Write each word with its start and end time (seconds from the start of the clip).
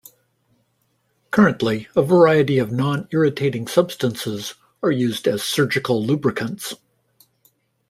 Currently 1.29 1.87
a 1.95 2.01
variety 2.01 2.57
of 2.57 2.71
non-irritating 2.71 3.67
substances 3.67 4.55
are 4.81 4.89
used 4.89 5.27
as 5.27 5.43
surgical 5.43 6.03
lubricants. 6.03 6.73